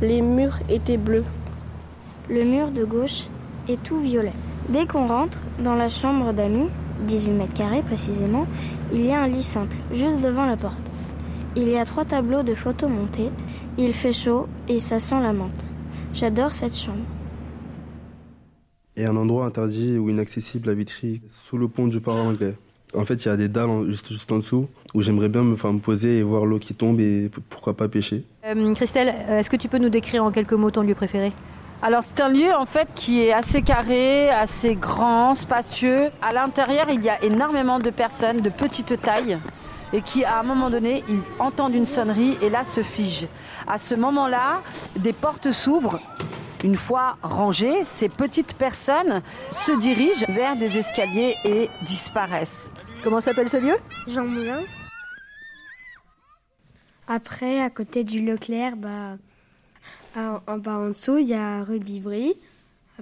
Les 0.01 0.21
murs 0.21 0.59
étaient 0.67 0.97
bleus. 0.97 1.23
Le 2.29 2.43
mur 2.43 2.71
de 2.71 2.83
gauche 2.83 3.27
est 3.69 3.81
tout 3.81 4.01
violet. 4.01 4.33
Dès 4.67 4.85
qu'on 4.85 5.07
rentre 5.07 5.39
dans 5.63 5.75
la 5.75 5.87
chambre 5.87 6.33
d'amis, 6.33 6.67
18 7.07 7.31
mètres 7.31 7.53
carrés 7.53 7.83
précisément, 7.83 8.47
il 8.91 9.05
y 9.05 9.13
a 9.13 9.21
un 9.21 9.27
lit 9.27 9.43
simple, 9.43 9.77
juste 9.93 10.19
devant 10.19 10.45
la 10.45 10.57
porte. 10.57 10.91
Il 11.57 11.69
y 11.69 11.77
a 11.77 11.85
trois 11.85 12.03
tableaux 12.03 12.43
de 12.43 12.53
photos 12.53 12.89
montés. 12.89 13.29
Il 13.77 13.93
fait 13.93 14.11
chaud 14.11 14.47
et 14.67 14.81
ça 14.81 14.99
sent 14.99 15.21
la 15.21 15.31
menthe. 15.31 15.73
J'adore 16.13 16.51
cette 16.51 16.75
chambre. 16.75 17.05
Et 18.97 19.05
un 19.05 19.15
endroit 19.15 19.45
interdit 19.45 19.97
ou 19.97 20.09
inaccessible 20.09 20.69
à 20.69 20.73
Vitry, 20.73 21.21
sous 21.27 21.57
le 21.57 21.67
pont 21.67 21.87
du 21.87 22.01
parent 22.01 22.27
anglais. 22.27 22.55
En 22.93 23.03
fait, 23.03 23.25
il 23.25 23.27
y 23.27 23.31
a 23.31 23.37
des 23.37 23.47
dalles 23.47 23.85
juste, 23.87 24.11
juste 24.11 24.31
en 24.31 24.37
dessous 24.37 24.67
où 24.93 25.01
j'aimerais 25.01 25.29
bien 25.29 25.43
me, 25.43 25.53
enfin, 25.53 25.73
me 25.73 25.79
poser 25.79 26.19
et 26.19 26.23
voir 26.23 26.45
l'eau 26.45 26.59
qui 26.59 26.73
tombe 26.73 26.99
et 26.99 27.29
pourquoi 27.49 27.73
pas 27.73 27.87
pêcher. 27.87 28.23
Euh, 28.45 28.73
Christelle, 28.73 29.13
euh, 29.29 29.39
est-ce 29.39 29.49
que 29.49 29.57
tu 29.57 29.67
peux 29.67 29.77
nous 29.77 29.89
décrire 29.89 30.23
en 30.23 30.31
quelques 30.31 30.53
mots 30.53 30.71
ton 30.71 30.81
lieu 30.81 30.95
préféré? 30.95 31.31
Alors 31.81 32.01
c'est 32.03 32.23
un 32.23 32.29
lieu 32.29 32.53
en 32.57 32.65
fait 32.65 32.87
qui 32.95 33.21
est 33.21 33.33
assez 33.33 33.61
carré, 33.61 34.29
assez 34.29 34.75
grand, 34.75 35.35
spacieux. 35.35 36.09
À 36.21 36.33
l'intérieur, 36.33 36.87
il 36.89 37.03
y 37.03 37.09
a 37.09 37.21
énormément 37.23 37.79
de 37.79 37.89
personnes 37.89 38.39
de 38.39 38.49
petite 38.49 39.01
taille 39.01 39.37
et 39.95 40.01
qui 40.01 40.25
à 40.25 40.39
un 40.39 40.43
moment 40.43 40.69
donné, 40.69 41.05
ils 41.07 41.21
entendent 41.39 41.73
une 41.73 41.87
sonnerie 41.87 42.37
et 42.41 42.49
là 42.49 42.65
se 42.65 42.83
figent. 42.83 43.29
À 43.65 43.77
ce 43.77 43.95
moment-là, 43.95 44.61
des 44.97 45.13
portes 45.13 45.51
s'ouvrent. 45.51 46.01
Une 46.65 46.75
fois 46.75 47.17
rangées, 47.23 47.85
ces 47.85 48.09
petites 48.09 48.55
personnes 48.55 49.21
se 49.53 49.71
dirigent 49.79 50.25
vers 50.27 50.57
des 50.57 50.77
escaliers 50.77 51.35
et 51.45 51.69
disparaissent. 51.85 52.71
Comment 53.03 53.21
s'appelle 53.21 53.49
ce 53.49 53.57
lieu? 53.57 53.75
Jean 54.07 54.25
Moulin. 54.25 54.59
Après, 57.07 57.61
à 57.61 57.69
côté 57.69 58.03
du 58.03 58.25
Leclerc, 58.25 58.75
bah, 58.75 59.15
en, 60.17 60.39
en 60.45 60.57
bas 60.57 60.77
en 60.77 60.87
dessous, 60.89 61.19
il 61.19 61.27
y 61.27 61.33
a 61.33 61.63
rue 61.63 61.79
d'Ivry, 61.79 62.33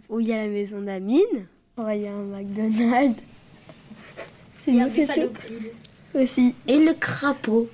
où 0.09 0.19
il 0.19 0.27
y 0.27 0.33
a 0.33 0.43
la 0.43 0.49
maison 0.49 0.81
d'Amine. 0.81 1.47
Oh, 1.77 1.87
Il 1.89 2.01
y 2.01 2.07
a 2.07 2.11
un 2.11 2.23
McDonald's. 2.23 3.23
C'est 4.63 4.71
bien, 4.71 4.89
c'est 4.89 5.07
tout. 5.07 5.33
Aussi. 6.15 6.55
Et 6.67 6.79
le 6.79 6.93
crapaud. 6.93 7.69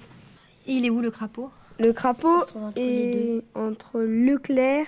Il 0.67 0.85
est 0.85 0.89
où 0.89 1.01
le 1.01 1.11
crapaud? 1.11 1.49
Le 1.79 1.93
crapaud 1.93 2.41
entre 2.55 2.77
les 2.77 3.37
est 3.37 3.43
entre 3.55 3.99
Leclerc 3.99 4.87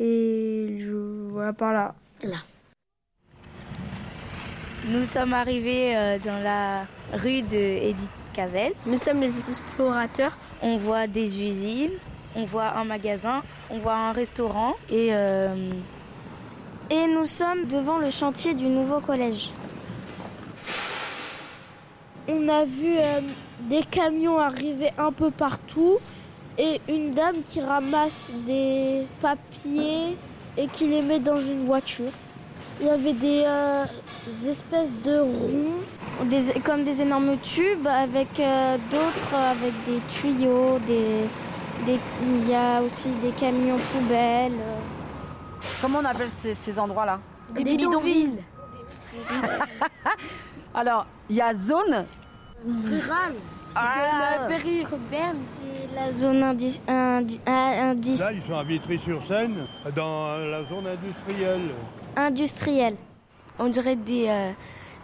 et 0.00 0.78
je 0.80 1.28
vois 1.28 1.52
par 1.52 1.72
là. 1.72 1.94
Là. 2.22 2.38
Nous 4.88 5.06
sommes 5.06 5.32
arrivés 5.32 5.96
euh, 5.96 6.18
dans 6.24 6.42
la 6.42 6.86
rue 7.12 7.42
de 7.42 7.56
Edith 7.56 7.96
Cavell. 8.32 8.72
Nous 8.86 8.96
sommes 8.96 9.20
les 9.20 9.36
explorateurs. 9.38 10.36
On 10.60 10.76
voit 10.76 11.06
des 11.06 11.40
usines, 11.40 11.98
on 12.34 12.44
voit 12.46 12.76
un 12.76 12.84
magasin, 12.84 13.42
on 13.70 13.78
voit 13.78 13.96
un 13.96 14.12
restaurant 14.12 14.74
et 14.90 15.08
euh, 15.12 15.54
Et 16.90 17.06
nous 17.06 17.26
sommes 17.26 17.66
devant 17.68 17.98
le 17.98 18.10
chantier 18.10 18.54
du 18.54 18.66
nouveau 18.66 19.00
collège. 19.00 19.52
On 22.28 22.48
a 22.48 22.64
vu 22.64 22.96
euh, 22.98 23.20
des 23.68 23.82
camions 23.82 24.38
arriver 24.38 24.90
un 24.98 25.10
peu 25.12 25.30
partout 25.30 25.98
et 26.58 26.80
une 26.88 27.14
dame 27.14 27.36
qui 27.44 27.60
ramasse 27.60 28.30
des 28.46 29.06
papiers 29.20 30.16
et 30.56 30.66
qui 30.68 30.86
les 30.86 31.02
met 31.02 31.18
dans 31.18 31.36
une 31.36 31.64
voiture. 31.64 32.10
Il 32.80 32.86
y 32.86 32.90
avait 32.90 33.12
des, 33.12 33.42
euh, 33.44 33.84
des 34.26 34.48
espèces 34.50 34.94
de 35.04 35.18
ronds, 35.18 36.24
des- 36.24 36.60
comme 36.60 36.84
des 36.84 37.00
énormes 37.02 37.36
tubes 37.42 37.86
avec 37.86 38.38
euh, 38.40 38.76
d'autres 38.90 39.34
avec 39.34 39.72
des 39.84 39.98
tuyaux, 40.08 40.78
des, 40.86 41.26
des- 41.86 42.00
il 42.24 42.48
y 42.48 42.54
a 42.54 42.82
aussi 42.82 43.08
des 43.22 43.30
camions 43.30 43.78
poubelles. 43.92 44.52
Comment 45.80 46.00
on 46.00 46.04
appelle 46.04 46.30
ces, 46.34 46.54
ces 46.54 46.78
endroits-là? 46.78 47.18
Des 47.54 47.64
bidonvilles. 47.64 48.38
Alors, 50.74 51.06
il 51.28 51.36
y 51.36 51.40
a 51.40 51.54
zone 51.54 52.04
Rural. 52.66 53.32
Ah. 53.74 54.38
Zone 54.38 54.48
périurbaine. 54.48 55.34
C'est 55.36 55.94
la 55.94 56.10
zone 56.10 56.42
indi- 56.42 56.80
indi- 56.86 57.40
ah, 57.46 57.94
Là, 57.94 58.32
ils 58.32 58.42
sont 58.46 58.54
à 58.54 58.64
Vitry-sur-Seine, 58.64 59.66
dans 59.96 60.36
la 60.38 60.64
zone 60.64 60.86
industrielle. 60.86 61.70
industrielle. 62.16 62.96
on 63.58 63.68
dirait 63.68 63.96
des, 63.96 64.26
euh, 64.28 64.50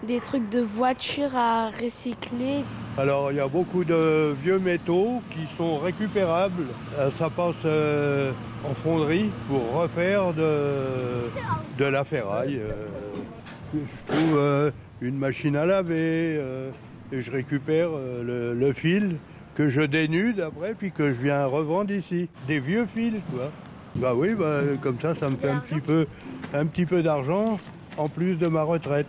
des 0.02 0.20
trucs 0.20 0.48
de 0.50 0.60
voitures 0.60 1.34
à 1.36 1.68
recycler. 1.70 2.64
Alors, 2.96 3.30
il 3.32 3.36
y 3.36 3.40
a 3.40 3.48
beaucoup 3.48 3.84
de 3.84 4.34
vieux 4.42 4.58
métaux 4.58 5.22
qui 5.30 5.46
sont 5.56 5.78
récupérables. 5.78 6.64
Euh, 6.98 7.10
Ça 7.10 7.30
passe 7.30 7.54
euh, 7.64 8.32
en 8.68 8.74
fonderie 8.74 9.30
pour 9.48 9.80
refaire 9.80 10.32
de, 10.32 11.30
de 11.78 11.84
la 11.84 12.04
ferraille. 12.04 12.60
euh. 12.62 12.86
Je 13.74 14.12
trouve 14.12 14.36
euh, 14.38 14.70
une 15.00 15.16
machine 15.16 15.56
à 15.56 15.66
laver 15.66 16.36
euh, 16.38 16.70
et 17.12 17.22
je 17.22 17.30
récupère 17.30 17.90
euh, 17.94 18.22
le, 18.54 18.58
le 18.58 18.72
fil 18.72 19.18
que 19.54 19.68
je 19.68 19.80
dénude 19.80 20.40
après 20.40 20.74
puis 20.74 20.92
que 20.92 21.12
je 21.12 21.20
viens 21.20 21.44
revendre 21.46 21.92
ici. 21.92 22.28
Des 22.46 22.60
vieux 22.60 22.86
fils, 22.94 23.14
quoi. 23.32 23.50
Bah 23.96 24.14
oui, 24.14 24.34
bah, 24.34 24.60
comme 24.80 25.00
ça, 25.00 25.14
ça 25.14 25.28
me 25.30 25.36
fait 25.36 25.50
un 25.50 25.58
petit 25.58 25.80
peu, 25.80 26.06
un 26.54 26.66
petit 26.66 26.86
peu 26.86 27.02
d'argent 27.02 27.58
en 27.96 28.08
plus 28.08 28.36
de 28.36 28.46
ma 28.46 28.62
retraite. 28.62 29.06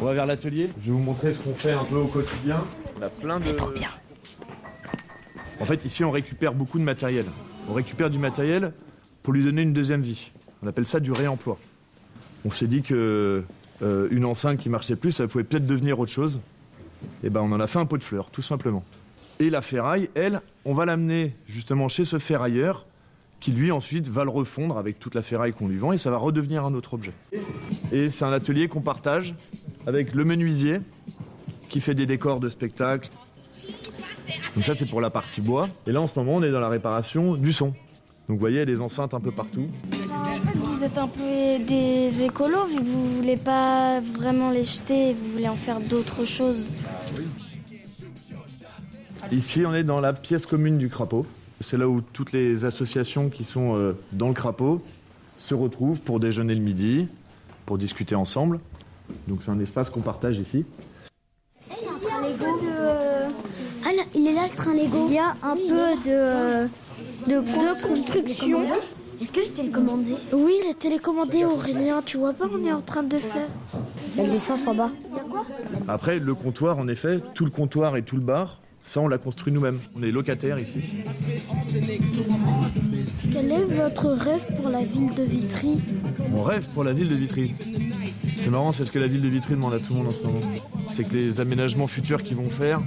On 0.00 0.04
va 0.04 0.14
vers 0.14 0.26
l'atelier. 0.26 0.68
Je 0.80 0.86
vais 0.86 0.92
vous 0.92 0.98
montrer 0.98 1.32
ce 1.32 1.40
qu'on 1.40 1.54
fait 1.54 1.72
un 1.72 1.84
peu 1.84 1.96
au 1.96 2.06
quotidien. 2.06 2.64
On 2.98 3.02
a 3.02 3.08
plein 3.08 3.38
de. 3.38 3.52
trop 3.52 3.70
bien. 3.70 3.90
En 5.60 5.64
fait, 5.64 5.84
ici, 5.84 6.02
on 6.04 6.10
récupère 6.10 6.54
beaucoup 6.54 6.78
de 6.78 6.84
matériel. 6.84 7.26
On 7.68 7.74
récupère 7.74 8.10
du 8.10 8.18
matériel 8.18 8.72
pour 9.22 9.32
lui 9.32 9.44
donner 9.44 9.62
une 9.62 9.72
deuxième 9.72 10.02
vie. 10.02 10.32
On 10.62 10.66
appelle 10.66 10.86
ça 10.86 11.00
du 11.00 11.12
réemploi. 11.12 11.58
On 12.44 12.50
s'est 12.50 12.66
dit 12.66 12.82
que 12.82 13.44
euh, 13.82 14.08
une 14.10 14.24
enceinte 14.24 14.58
qui 14.58 14.68
marchait 14.68 14.96
plus, 14.96 15.12
ça 15.12 15.26
pouvait 15.26 15.44
peut-être 15.44 15.66
devenir 15.66 15.98
autre 15.98 16.10
chose. 16.10 16.40
Et 17.24 17.30
ben, 17.30 17.40
on 17.40 17.52
en 17.52 17.60
a 17.60 17.66
fait 17.66 17.78
un 17.78 17.86
pot 17.86 17.98
de 17.98 18.02
fleurs, 18.02 18.30
tout 18.30 18.42
simplement. 18.42 18.84
Et 19.40 19.50
la 19.50 19.62
ferraille, 19.62 20.08
elle, 20.14 20.40
on 20.64 20.74
va 20.74 20.84
l'amener 20.84 21.34
justement 21.46 21.88
chez 21.88 22.04
ce 22.04 22.18
ferrailleur 22.18 22.86
qui 23.40 23.50
lui 23.50 23.72
ensuite 23.72 24.06
va 24.06 24.22
le 24.22 24.30
refondre 24.30 24.78
avec 24.78 25.00
toute 25.00 25.16
la 25.16 25.22
ferraille 25.22 25.52
qu'on 25.52 25.66
lui 25.66 25.78
vend 25.78 25.92
et 25.92 25.98
ça 25.98 26.10
va 26.10 26.16
redevenir 26.16 26.64
un 26.64 26.74
autre 26.74 26.94
objet. 26.94 27.12
Et 27.90 28.08
c'est 28.08 28.24
un 28.24 28.32
atelier 28.32 28.68
qu'on 28.68 28.82
partage 28.82 29.34
avec 29.86 30.14
le 30.14 30.24
menuisier 30.24 30.80
qui 31.68 31.80
fait 31.80 31.94
des 31.94 32.06
décors 32.06 32.38
de 32.38 32.48
spectacle. 32.48 33.10
Donc 34.54 34.64
ça 34.64 34.74
c'est 34.74 34.86
pour 34.86 35.00
la 35.00 35.10
partie 35.10 35.40
bois. 35.40 35.68
Et 35.86 35.92
là 35.92 36.00
en 36.00 36.06
ce 36.06 36.18
moment 36.18 36.36
on 36.36 36.42
est 36.42 36.50
dans 36.50 36.60
la 36.60 36.68
réparation 36.68 37.34
du 37.34 37.52
son. 37.52 37.68
Donc 38.28 38.36
vous 38.36 38.38
voyez 38.38 38.56
il 38.56 38.60
y 38.60 38.62
a 38.62 38.66
des 38.66 38.80
enceintes 38.80 39.14
un 39.14 39.20
peu 39.20 39.32
partout. 39.32 39.66
En 40.10 40.24
fait, 40.40 40.58
vous 40.58 40.84
êtes 40.84 40.98
un 40.98 41.08
peu 41.08 41.64
des 41.66 42.22
écolos 42.22 42.66
vu 42.66 42.76
que 42.76 42.84
vous 42.84 43.16
voulez 43.16 43.36
pas 43.36 44.00
vraiment 44.00 44.50
les 44.50 44.64
jeter, 44.64 45.14
vous 45.14 45.32
voulez 45.32 45.48
en 45.48 45.56
faire 45.56 45.80
d'autres 45.80 46.24
choses. 46.24 46.70
Ici 49.30 49.64
on 49.66 49.74
est 49.74 49.84
dans 49.84 50.00
la 50.00 50.12
pièce 50.12 50.46
commune 50.46 50.78
du 50.78 50.88
crapaud. 50.88 51.26
C'est 51.60 51.78
là 51.78 51.88
où 51.88 52.00
toutes 52.00 52.32
les 52.32 52.64
associations 52.64 53.28
qui 53.28 53.44
sont 53.44 53.76
euh, 53.76 53.92
dans 54.12 54.28
le 54.28 54.34
crapaud 54.34 54.82
se 55.38 55.54
retrouvent 55.54 56.00
pour 56.00 56.20
déjeuner 56.20 56.54
le 56.54 56.60
midi, 56.60 57.08
pour 57.66 57.78
discuter 57.78 58.14
ensemble. 58.14 58.60
Donc 59.28 59.40
c'est 59.44 59.50
un 59.50 59.60
espace 59.60 59.90
qu'on 59.90 60.00
partage 60.00 60.38
ici. 60.38 60.64
Ah 63.84 64.41
il 64.56 64.82
Lego. 64.82 65.10
Y 65.10 65.18
a 65.18 65.34
un 65.42 65.56
peu 65.56 66.08
de, 66.08 66.68
de, 67.30 67.40
de 67.40 67.86
construction. 67.86 68.60
Est-ce 69.20 69.30
que 69.30 69.40
est 69.40 69.54
télécommandé 69.54 70.14
Oui, 70.32 70.54
il 70.64 70.70
est 70.70 70.78
télécommandé 70.78 71.44
Aurélien, 71.44 72.02
tu 72.04 72.16
vois 72.16 72.32
pas, 72.32 72.46
on 72.52 72.64
est 72.66 72.72
en 72.72 72.80
train 72.80 73.04
de 73.04 73.16
faire. 73.16 73.46
Il 74.14 74.16
y 74.16 74.24
a 74.24 74.26
de 74.26 74.32
l'essence 74.32 74.66
en 74.66 74.74
bas. 74.74 74.90
Après 75.86 76.18
le 76.18 76.34
comptoir 76.34 76.78
en 76.78 76.88
effet, 76.88 77.20
tout 77.34 77.44
le 77.44 77.50
comptoir 77.52 77.96
et 77.96 78.02
tout 78.02 78.16
le 78.16 78.22
bar, 78.22 78.60
ça 78.82 79.00
on 79.00 79.06
l'a 79.06 79.18
construit 79.18 79.52
nous-mêmes. 79.52 79.78
On 79.96 80.02
est 80.02 80.10
locataires 80.10 80.58
ici. 80.58 80.80
Quel 83.32 83.52
est 83.52 83.64
votre 83.64 84.08
rêve 84.10 84.44
pour 84.56 84.68
la 84.70 84.82
ville 84.82 85.14
de 85.14 85.22
Vitry? 85.22 85.80
Mon 86.30 86.42
rêve 86.42 86.66
pour 86.74 86.82
la 86.82 86.92
ville 86.92 87.08
de 87.08 87.14
Vitry. 87.14 87.54
C'est 88.36 88.50
marrant, 88.50 88.72
c'est 88.72 88.84
ce 88.84 88.90
que 88.90 88.98
la 88.98 89.06
ville 89.06 89.22
de 89.22 89.28
Vitry 89.28 89.54
demande 89.54 89.74
à 89.74 89.78
tout 89.78 89.92
le 89.92 90.00
monde 90.00 90.08
en 90.08 90.12
ce 90.12 90.22
moment. 90.22 90.40
C'est 90.90 91.04
que 91.04 91.14
les 91.14 91.38
aménagements 91.38 91.86
futurs 91.86 92.24
qu'ils 92.24 92.36
vont 92.36 92.50
faire 92.50 92.82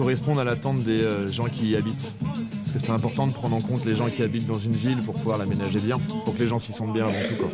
correspondent 0.00 0.38
à 0.38 0.44
l'attente 0.44 0.82
des 0.82 1.02
euh, 1.02 1.28
gens 1.28 1.44
qui 1.44 1.68
y 1.68 1.76
habitent. 1.76 2.14
Parce 2.22 2.70
que 2.72 2.78
c'est 2.78 2.90
important 2.90 3.26
de 3.26 3.34
prendre 3.34 3.54
en 3.54 3.60
compte 3.60 3.84
les 3.84 3.94
gens 3.94 4.08
qui 4.08 4.22
habitent 4.22 4.46
dans 4.46 4.58
une 4.58 4.72
ville 4.72 5.02
pour 5.02 5.14
pouvoir 5.14 5.36
l'aménager 5.36 5.78
bien, 5.78 5.98
pour 5.98 6.32
que 6.32 6.38
les 6.38 6.46
gens 6.46 6.58
s'y 6.58 6.72
sentent 6.72 6.94
bien 6.94 7.04
avant 7.04 7.28
tout. 7.28 7.36
Quoi. 7.36 7.50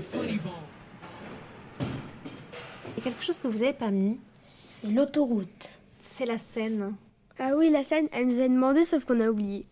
quelque 3.02 3.24
chose 3.24 3.40
que 3.40 3.48
vous 3.48 3.58
n'avez 3.58 3.72
pas 3.72 3.90
mis. 3.90 4.20
C'est 4.38 4.92
l'autoroute. 4.92 5.70
C'est 5.98 6.24
la 6.24 6.38
Seine. 6.38 6.94
Ah 7.40 7.54
oui, 7.56 7.68
la 7.68 7.82
Seine, 7.82 8.06
elle 8.12 8.28
nous 8.28 8.40
a 8.40 8.46
demandé, 8.46 8.84
sauf 8.84 9.04
qu'on 9.04 9.18
a 9.18 9.28
oublié. 9.28 9.66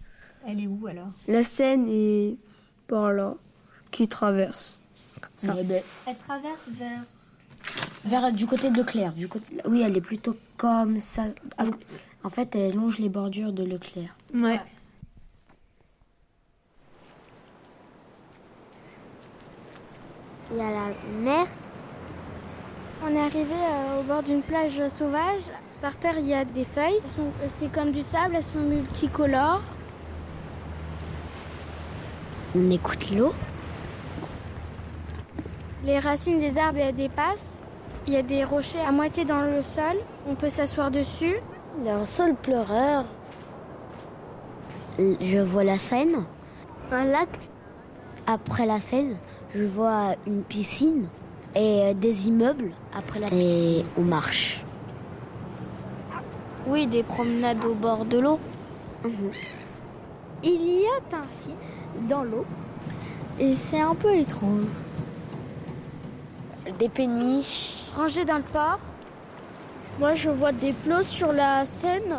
Elle 0.45 0.61
est 0.61 0.67
où 0.67 0.85
alors? 0.89 1.13
La 1.29 1.45
Seine 1.45 1.87
est 1.89 2.37
par 2.89 3.13
là, 3.13 3.37
qui 3.93 4.09
traverse. 4.09 4.81
Comme 5.21 5.31
ça. 5.37 5.55
Eh 5.61 5.63
ben, 5.63 5.81
elle 6.09 6.17
traverse 6.17 6.71
vers 6.73 7.03
vers 8.05 8.33
du 8.33 8.47
côté 8.47 8.71
de 8.71 8.77
Leclerc. 8.77 9.13
Du 9.13 9.29
côté, 9.29 9.55
oui, 9.67 9.83
elle 9.83 9.97
est 9.97 10.01
plutôt 10.01 10.37
comme 10.57 10.99
ça. 10.99 11.27
En 12.25 12.31
fait, 12.31 12.57
elle 12.57 12.75
longe 12.75 12.99
les 12.99 13.11
bordures 13.11 13.53
de 13.53 13.65
Leclerc. 13.65 14.17
Ouais. 14.35 14.59
Il 20.51 20.57
y 20.57 20.61
a 20.61 20.71
la 20.71 20.87
mer. 21.21 21.47
On 23.05 23.15
est 23.15 23.21
arrivé 23.21 23.53
euh, 23.53 24.01
au 24.01 24.03
bord 24.05 24.23
d'une 24.23 24.41
plage 24.41 24.89
sauvage. 24.89 25.43
Par 25.83 25.97
terre, 25.97 26.15
il 26.19 26.27
y 26.27 26.33
a 26.33 26.47
des 26.47 26.65
feuilles. 26.65 27.01
Euh, 27.19 27.49
C'est 27.59 27.71
comme 27.71 27.93
du 27.93 28.03
sable, 28.03 28.37
elles 28.37 28.45
sont 28.45 28.61
multicolores. 28.61 29.63
On 32.57 32.71
écoute 32.71 33.11
l'eau. 33.11 33.35
Les 35.85 35.99
racines 35.99 36.39
des 36.41 36.57
arbres 36.57 36.79
elles 36.79 36.95
dépassent. 36.95 37.59
Il 38.07 38.15
y 38.15 38.17
a 38.17 38.23
des 38.23 38.45
rochers 38.45 38.81
à 38.81 38.93
moitié 38.93 39.27
dans 39.27 39.43
le 39.43 39.63
sol. 39.63 39.99
On 40.27 40.35
peut 40.35 40.49
s'asseoir 40.49 40.91
dessus. 40.91 41.37
Il 41.79 41.87
y 41.87 41.89
a 41.89 41.97
un 41.97 42.07
sol 42.07 42.35
pleureur. 42.35 43.05
Je 44.99 45.39
vois 45.39 45.65
la 45.65 45.79
Seine. 45.79 46.25
Un 46.93 47.05
lac. 47.05 47.29
Après 48.27 48.65
la 48.65 48.81
Seine, 48.81 49.17
je 49.55 49.65
vois 49.65 50.15
une 50.27 50.43
piscine 50.43 51.09
et 51.55 51.83
euh, 51.83 51.95
des 51.95 52.29
immeubles 52.29 52.71
après 52.97 53.21
la 53.21 53.29
piscine. 53.29 53.81
Et 53.81 53.85
on 53.99 54.03
marche. 54.03 54.65
Oui, 56.67 56.87
des 56.87 57.03
promenades 57.03 57.65
au 57.65 57.75
bord 57.75 58.05
de 58.05 58.19
l'eau. 58.19 58.39
Il 60.43 60.81
y 60.81 60.87
a 60.87 61.17
ainsi 61.23 61.51
dans 62.09 62.23
l'eau. 62.23 62.47
Et 63.39 63.55
c'est 63.55 63.81
un 63.81 63.95
peu 63.95 64.15
étrange. 64.15 64.65
Des 66.79 66.89
péniches. 66.89 67.85
Rangées 67.97 68.25
dans 68.25 68.39
le 68.39 68.43
port. 68.43 68.79
Moi, 70.01 70.17
je 70.17 70.29
vois 70.29 70.51
des 70.51 70.73
plots 70.73 71.05
sur 71.05 71.33
la 71.33 71.65
Seine. 71.67 72.19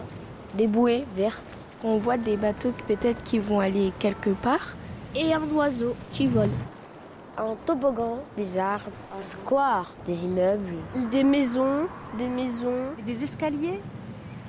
Des 0.54 0.66
bouées 0.66 1.06
vertes. 1.14 1.66
On 1.84 1.98
voit 1.98 2.18
des 2.18 2.38
bateaux 2.38 2.72
qui 2.72 2.96
peut-être 2.96 3.22
qui 3.24 3.38
vont 3.38 3.60
aller 3.60 3.92
quelque 4.00 4.30
part. 4.30 4.76
Et 5.14 5.34
un 5.34 5.44
oiseau 5.54 5.94
qui 6.10 6.28
vole. 6.28 6.50
Un 7.38 7.56
toboggan, 7.66 8.20
des 8.38 8.58
arbres, 8.58 8.92
un 9.20 9.22
square, 9.22 9.94
des 10.06 10.24
immeubles. 10.24 10.76
Des 11.12 11.26
maisons, 11.26 11.88
des 12.18 12.30
maisons. 12.30 12.94
Et 12.98 13.02
des 13.02 13.26
escaliers 13.26 13.82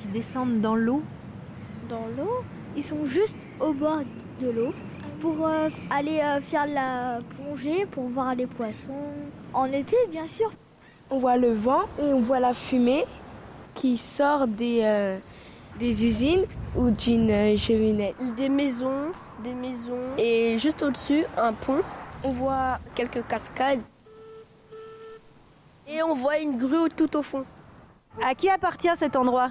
qui 0.00 0.06
descendent 0.06 0.60
dans 0.60 0.76
l'eau. 0.76 1.02
Dans 1.88 2.06
l'eau 2.16 2.44
Ils 2.76 2.84
sont 2.84 3.04
juste 3.06 3.36
au 3.58 3.72
bord 3.72 4.02
de 4.40 4.50
l'eau 4.50 4.72
pour 5.20 5.44
euh, 5.44 5.68
aller 5.90 6.20
euh, 6.20 6.40
faire 6.40 6.66
la 6.66 7.18
plongée, 7.36 7.86
pour 7.86 8.04
voir 8.04 8.36
les 8.36 8.46
poissons. 8.46 8.92
En 9.52 9.64
été, 9.64 9.96
bien 10.12 10.28
sûr. 10.28 10.52
On 11.10 11.18
voit 11.18 11.36
le 11.36 11.52
vent 11.52 11.82
et 12.00 12.12
on 12.12 12.20
voit 12.20 12.40
la 12.40 12.52
fumée 12.52 13.04
qui 13.74 13.96
sort 13.96 14.46
des, 14.48 14.80
euh, 14.82 15.18
des 15.78 16.04
usines 16.04 16.44
ou 16.76 16.90
d'une 16.90 17.30
euh, 17.30 17.56
cheminée. 17.56 18.14
Des 18.36 18.48
maisons, 18.48 19.12
des 19.44 19.54
maisons. 19.54 20.16
Et 20.18 20.58
juste 20.58 20.82
au-dessus, 20.82 21.24
un 21.36 21.52
pont. 21.52 21.82
On 22.24 22.30
voit 22.30 22.78
quelques 22.94 23.24
cascades. 23.28 23.82
Et 25.88 26.02
on 26.02 26.14
voit 26.14 26.38
une 26.38 26.56
grue 26.56 26.88
tout 26.96 27.16
au 27.16 27.22
fond. 27.22 27.44
À 28.24 28.34
qui 28.34 28.48
appartient 28.48 28.88
cet 28.98 29.14
endroit? 29.14 29.50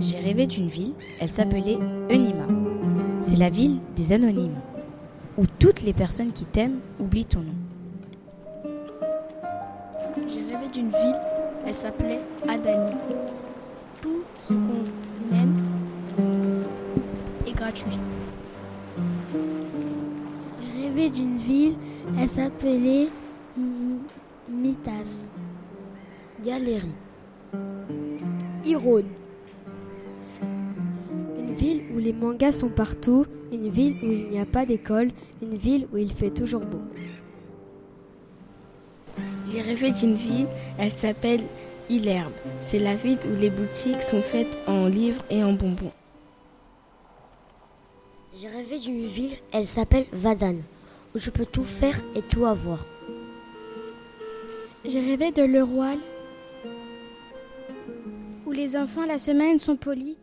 J'ai 0.00 0.18
rêvé 0.18 0.46
d'une 0.46 0.68
ville, 0.68 0.92
elle 1.20 1.30
s'appelait 1.30 1.78
Enima. 2.10 2.46
C'est 3.22 3.36
la 3.38 3.50
ville 3.50 3.78
des 3.96 4.12
anonymes, 4.12 4.56
où 5.36 5.44
toutes 5.58 5.82
les 5.82 5.92
personnes 5.92 6.32
qui 6.32 6.44
t'aiment 6.44 6.80
oublient 7.00 7.24
ton 7.24 7.40
nom. 7.40 7.54
J'ai 10.28 10.40
rêvé 10.40 10.68
d'une 10.72 10.88
ville, 10.88 11.16
elle 11.66 11.74
s'appelait 11.74 12.20
Adani. 12.48 12.92
Tout 14.00 14.22
ce 14.46 14.52
qu'on 14.52 15.34
aime 15.36 15.62
est 17.46 17.52
gratuit. 17.52 17.98
J'ai 20.60 20.82
rêvé 20.82 21.10
d'une 21.10 21.38
ville, 21.38 21.74
elle 22.18 22.28
s'appelait 22.28 23.08
Mitas. 24.48 25.28
Galerie. 26.44 26.92
Irone. 28.64 29.04
Où 31.94 31.98
les 31.98 32.12
mangas 32.12 32.52
sont 32.52 32.68
partout, 32.68 33.24
une 33.52 33.68
ville 33.68 33.96
où 34.02 34.10
il 34.10 34.30
n'y 34.30 34.40
a 34.40 34.46
pas 34.46 34.66
d'école, 34.66 35.10
une 35.40 35.56
ville 35.56 35.86
où 35.92 35.96
il 35.96 36.12
fait 36.12 36.30
toujours 36.30 36.62
beau. 36.62 36.80
J'ai 39.48 39.62
rêvé 39.62 39.92
d'une 39.92 40.14
ville, 40.14 40.48
elle 40.78 40.90
s'appelle 40.90 41.42
Ilerbe. 41.88 42.32
C'est 42.62 42.80
la 42.80 42.96
ville 42.96 43.18
où 43.30 43.40
les 43.40 43.50
boutiques 43.50 44.02
sont 44.02 44.22
faites 44.22 44.58
en 44.66 44.86
livres 44.86 45.22
et 45.30 45.44
en 45.44 45.52
bonbons. 45.52 45.92
J'ai 48.40 48.48
rêvé 48.48 48.80
d'une 48.80 49.06
ville, 49.06 49.36
elle 49.52 49.66
s'appelle 49.66 50.06
Vadan, 50.12 50.56
où 51.14 51.18
je 51.20 51.30
peux 51.30 51.46
tout 51.46 51.62
faire 51.62 52.00
et 52.16 52.22
tout 52.22 52.46
avoir. 52.46 52.84
J'ai 54.84 55.00
rêvé 55.00 55.30
de 55.30 55.44
Leroy, 55.44 55.94
où 58.44 58.50
les 58.50 58.76
enfants 58.76 59.06
la 59.06 59.18
semaine 59.18 59.60
sont 59.60 59.76
polis, 59.76 60.16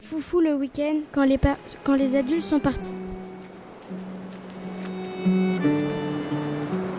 foufou 0.00 0.40
le 0.40 0.54
week-end 0.54 1.00
quand 1.12 1.24
les, 1.24 1.38
pa- 1.38 1.58
quand 1.84 1.94
les 1.94 2.16
adultes 2.16 2.42
sont 2.42 2.60
partis. 2.60 2.92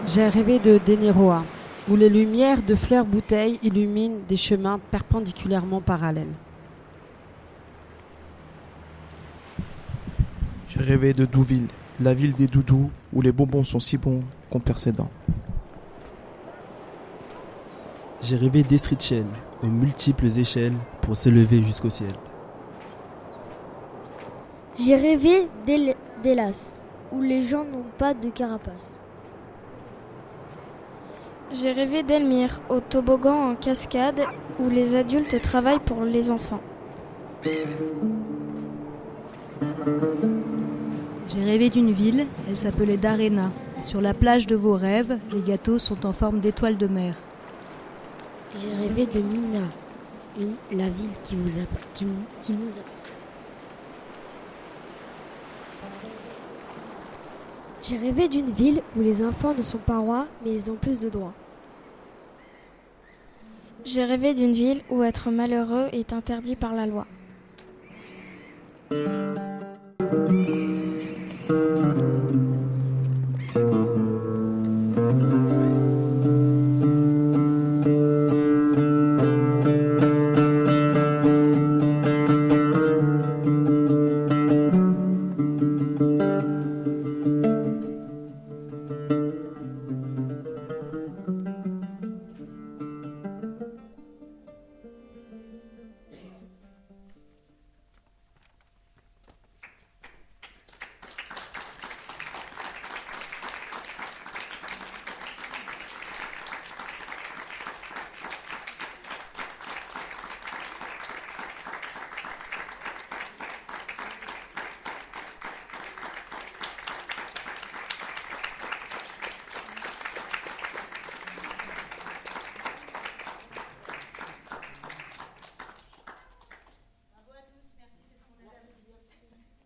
J'ai 0.08 0.28
rêvé 0.28 0.60
de 0.60 0.80
Deniroa, 0.86 1.44
où 1.90 1.96
les 1.96 2.10
lumières 2.10 2.62
de 2.64 2.76
fleurs 2.76 3.06
bouteilles 3.06 3.60
illuminent 3.64 4.20
des 4.28 4.38
chemins 4.38 4.80
perpendiculairement 4.92 5.82
parallèles. 5.82 6.34
J'ai 10.70 10.82
rêvé 10.82 11.14
de 11.14 11.26
Douville, 11.26 11.68
la 12.00 12.14
ville 12.14 12.34
des 12.34 12.48
doudous, 12.48 12.90
où 13.14 13.22
les 13.22 13.32
bonbons 13.32 13.64
sont 13.64 13.80
si 13.80 13.98
bons 13.98 14.24
qu'on 14.50 14.60
perd 14.60 14.78
ses 14.78 14.92
dents. 14.92 15.10
J'ai 18.22 18.36
rêvé 18.36 18.64
d'Estrichel, 18.64 19.26
aux 19.64 19.68
multiples 19.68 20.28
échelles 20.40 20.74
pour 21.02 21.16
s'élever 21.16 21.64
jusqu'au 21.64 21.90
ciel. 21.90 22.14
J'ai 24.80 24.96
rêvé 24.96 25.50
d'Hélas, 25.66 26.72
où 27.12 27.22
les 27.22 27.42
gens 27.42 27.66
n'ont 27.66 27.84
pas 27.98 28.14
de 28.14 28.30
carapace. 28.30 28.98
J'ai 31.52 31.74
rêvé 31.74 32.02
d'Elmire, 32.02 32.62
au 32.70 32.80
toboggan 32.80 33.50
en 33.50 33.56
cascade, 33.56 34.22
où 34.58 34.70
les 34.70 34.96
adultes 34.96 35.42
travaillent 35.42 35.80
pour 35.80 36.04
les 36.04 36.32
enfants. 36.32 36.62
J'ai 41.28 41.44
rêvé 41.44 41.70
d'une 41.70 41.92
ville, 41.92 42.28
elle 42.48 42.56
s'appelait 42.56 42.98
Darena. 42.98 43.52
Sur 43.84 44.00
la 44.00 44.14
plage 44.14 44.48
de 44.48 44.56
vos 44.56 44.76
rêves, 44.76 45.18
les 45.34 45.42
gâteaux 45.42 45.80
sont 45.80 46.06
en 46.06 46.14
forme 46.14 46.40
d'étoiles 46.40 46.78
de 46.78 46.88
mer. 46.88 47.16
J'ai 48.58 48.74
rêvé 48.76 49.06
de 49.06 49.20
Mina, 49.20 49.66
une, 50.40 50.56
la 50.72 50.90
ville 50.90 51.12
qui, 51.24 51.36
vous 51.36 51.60
a, 51.60 51.64
qui, 51.94 52.08
qui 52.42 52.54
nous 52.54 52.78
a. 52.78 53.19
J'ai 57.90 57.98
rêvé 57.98 58.28
d'une 58.28 58.52
ville 58.52 58.84
où 58.96 59.02
les 59.02 59.26
enfants 59.26 59.56
ne 59.56 59.64
sont 59.64 59.80
pas 59.80 59.98
rois, 59.98 60.28
mais 60.46 60.54
ils 60.54 60.70
ont 60.70 60.76
plus 60.76 61.02
de 61.02 61.10
droits. 61.10 61.34
J'ai 63.84 64.04
rêvé 64.04 64.36
d'une 64.36 64.52
ville 64.52 64.84
où 64.92 65.02
être 65.02 65.32
malheureux 65.32 65.88
est 65.92 66.14
interdit 66.14 66.56
par 66.56 66.76
la 66.76 66.86
loi. 66.86 67.08